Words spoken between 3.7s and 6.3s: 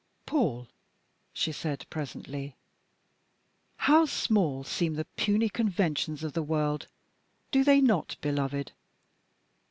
"how small seem the puny conventions